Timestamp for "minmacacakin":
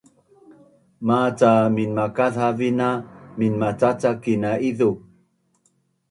3.37-4.39